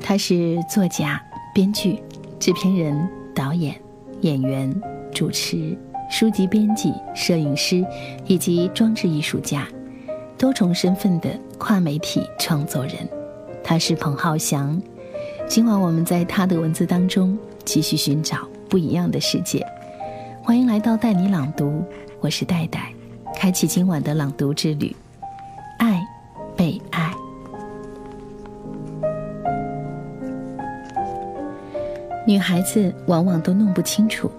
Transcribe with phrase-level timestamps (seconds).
[0.00, 1.20] 他是作家、
[1.54, 1.98] 编剧、
[2.38, 3.74] 制片人、导演、
[4.20, 4.74] 演员、
[5.12, 5.76] 主持、
[6.10, 7.84] 书籍编辑、摄影师
[8.26, 9.66] 以及装置艺术家，
[10.36, 13.08] 多重身份的跨媒体创作人。
[13.62, 14.80] 他是彭浩翔。
[15.48, 19.66] 今晚我们在他的文字当中继续寻找不一样的世界。
[20.42, 21.82] 欢迎来到带你朗读，
[22.20, 22.92] 我是戴戴，
[23.34, 24.94] 开启今晚的朗读之旅。
[32.26, 34.30] 女孩子往往都弄不清楚，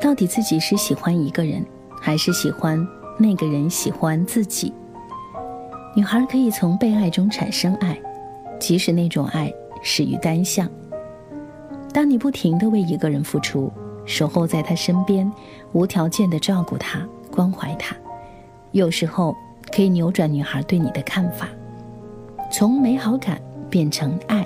[0.00, 1.64] 到底自己是喜欢一个人，
[2.00, 2.84] 还是喜欢
[3.16, 4.72] 那个人喜欢自己。
[5.94, 7.96] 女孩可以从被爱中产生爱，
[8.58, 10.68] 即使那种爱始于单向。
[11.92, 13.72] 当你不停的为一个人付出，
[14.04, 15.30] 守候在他身边，
[15.72, 17.96] 无条件的照顾他、关怀他，
[18.72, 19.34] 有时候
[19.72, 21.48] 可以扭转女孩对你的看法，
[22.50, 24.44] 从美好感变成爱。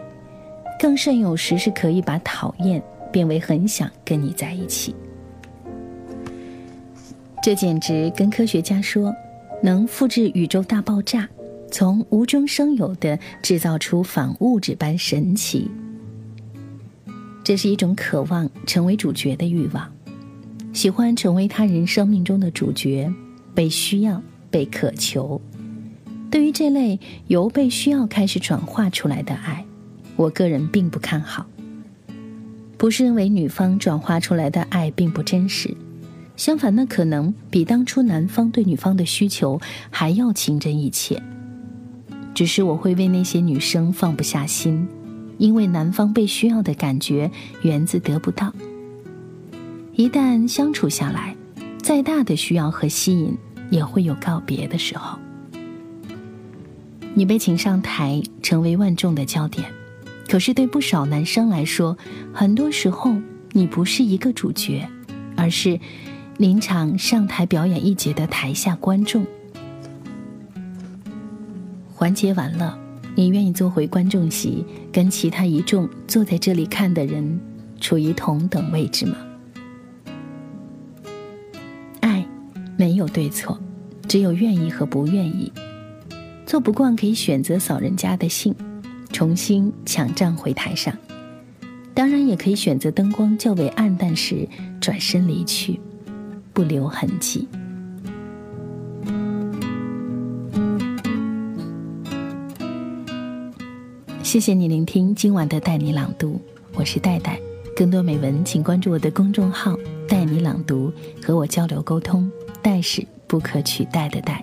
[0.82, 2.82] 更甚，有时是可以把讨厌
[3.12, 4.92] 变为很想跟你在一起。
[7.40, 9.14] 这简直跟科学家说
[9.62, 11.28] 能复制宇宙大爆炸，
[11.70, 15.70] 从无中生有的制造出反物质般神奇。
[17.44, 19.88] 这是一种渴望成为主角的欲望，
[20.72, 23.08] 喜欢成为他人生命中的主角，
[23.54, 25.40] 被需要、被渴求。
[26.28, 29.64] 对于这类由被需要开始转化出来的爱。
[30.16, 31.46] 我个人并不看好，
[32.76, 35.74] 不是认为女方转化出来的爱并不真实，
[36.36, 41.22] 相反，那可能比当初男方对女方的需求还要情真意切。
[42.34, 44.88] 只是我会为那些女生放不下心，
[45.38, 47.30] 因为男方被需要的感觉
[47.62, 48.52] 源自得不到。
[49.94, 51.36] 一旦相处下来，
[51.82, 53.36] 再大的需要和吸引
[53.70, 55.18] 也会有告别的时候。
[57.14, 59.70] 你被请上台，成为万众的焦点。
[60.28, 61.96] 可是，对不少男生来说，
[62.32, 63.14] 很多时候
[63.52, 64.88] 你不是一个主角，
[65.36, 65.78] 而是
[66.38, 69.26] 临场上台表演一节的台下观众。
[71.94, 72.78] 环节完了，
[73.14, 77.38] 你愿意坐回观众席，跟其他一众坐在这里看的人
[77.78, 79.16] 处于同等位置吗？
[82.00, 82.26] 爱
[82.78, 83.60] 没有对错，
[84.08, 85.52] 只有愿意和不愿意。
[86.46, 88.54] 做不惯可以选择扫人家的兴。
[89.12, 90.96] 重新抢占回台上，
[91.94, 94.48] 当然也可以选择灯光较为暗淡时
[94.80, 95.78] 转身离去，
[96.52, 97.46] 不留痕迹。
[104.22, 106.40] 谢谢你聆听今晚的带你朗读，
[106.74, 107.38] 我是戴戴。
[107.76, 109.76] 更多美文，请关注我的公众号
[110.08, 112.30] “带你朗读”，和我交流沟通。
[112.62, 114.42] 戴是不可取代的戴。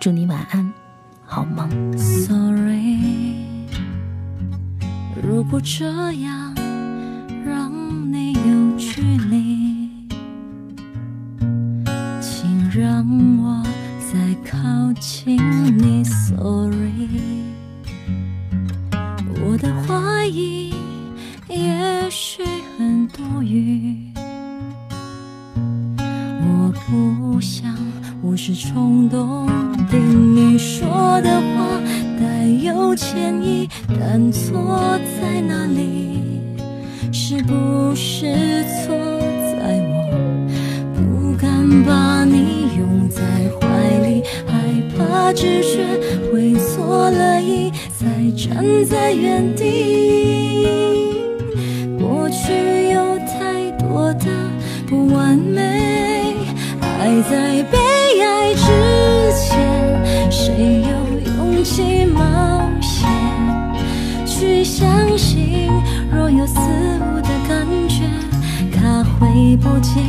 [0.00, 0.72] 祝你晚安，
[1.24, 1.68] 好梦。
[1.98, 3.61] Sorry。
[5.22, 6.52] 如果这样
[7.46, 7.72] 让
[8.12, 9.88] 你有距离，
[12.20, 13.06] 请让
[13.38, 13.62] 我
[14.00, 15.36] 再靠近
[15.78, 16.02] 你。
[16.04, 17.08] Sorry，
[19.44, 20.74] 我的怀疑
[21.48, 22.42] 也许
[22.76, 24.12] 很多余，
[25.98, 27.72] 我不想
[28.22, 29.48] 无视冲动
[29.88, 31.80] 对你说的话。
[32.94, 33.68] 歉意，
[34.00, 36.20] 但错在哪里？
[37.12, 38.96] 是不是错
[39.58, 39.94] 在我
[40.94, 43.20] 不敢把你拥在
[43.60, 43.66] 怀
[44.06, 44.52] 里，害
[44.96, 45.84] 怕直觉
[46.30, 50.66] 会错了意，才站在原地。
[51.98, 54.26] 过去有太多的
[54.86, 56.34] 不完美，
[56.80, 57.78] 爱在被
[58.20, 58.91] 爱之
[69.56, 70.02] 不见。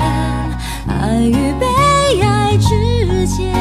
[0.88, 1.66] 爱与被
[2.22, 3.54] 爱之间，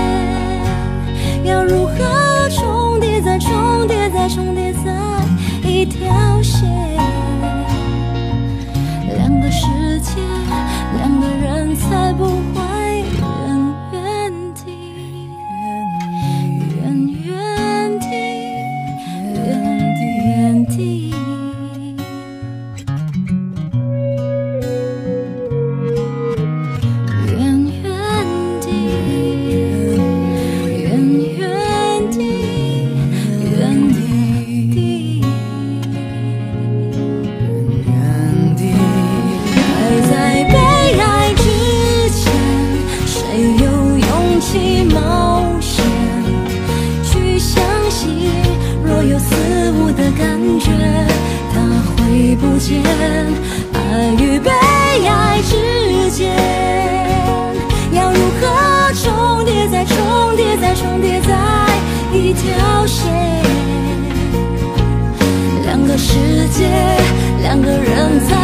[1.44, 4.92] 要如何重叠再重叠再重叠在
[5.68, 7.01] 一条线？
[52.58, 52.82] 间，
[53.72, 56.30] 爱与被爱之间，
[57.92, 61.34] 要如何重叠再重叠再重叠在
[62.12, 63.12] 一条线？
[65.64, 66.68] 两个世界，
[67.42, 68.41] 两个人才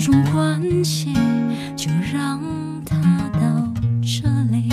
[0.00, 1.12] 种关系，
[1.76, 2.40] 就让
[2.86, 2.96] 他
[3.34, 3.40] 到
[4.00, 4.70] 这里。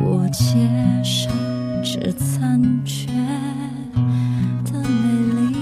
[0.00, 0.68] 我接
[1.02, 1.30] 受
[1.82, 3.06] 这残缺
[4.64, 5.56] 的美丽。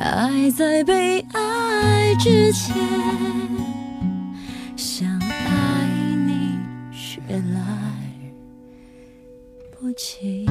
[0.00, 2.76] 爱在被爱之前，
[4.76, 5.88] 想爱
[6.26, 6.58] 你
[6.92, 7.60] 却来
[9.70, 10.46] 不及。